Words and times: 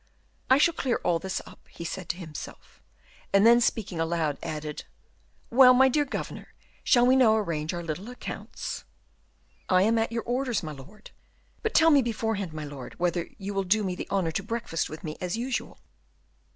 "I 0.49 0.57
shall 0.57 0.73
clear 0.73 0.99
all 1.03 1.19
this 1.19 1.43
up," 1.45 1.67
he 1.67 1.85
said 1.85 2.09
to 2.09 2.17
himself; 2.17 2.81
and 3.31 3.45
then 3.45 3.61
speaking 3.61 3.99
aloud, 3.99 4.39
added, 4.41 4.85
"Well, 5.51 5.75
my 5.75 5.89
dear 5.89 6.05
governor 6.05 6.55
shall 6.83 7.05
we 7.05 7.15
now 7.15 7.37
arrange 7.37 7.71
our 7.71 7.83
little 7.83 8.09
accounts?" 8.09 8.83
"I 9.69 9.83
am 9.83 9.99
at 9.99 10.11
your 10.11 10.23
orders, 10.23 10.63
my 10.63 10.71
lord; 10.71 11.11
but 11.61 11.75
tell 11.75 11.91
me 11.91 12.01
beforehand, 12.01 12.51
my 12.51 12.63
lord, 12.65 12.97
whether 12.97 13.29
you 13.37 13.53
will 13.53 13.63
do 13.63 13.83
me 13.83 13.93
the 13.93 14.07
honor 14.09 14.31
to 14.31 14.41
breakfast 14.41 14.89
with 14.89 15.03
me 15.03 15.17
as 15.21 15.37
usual?" 15.37 15.79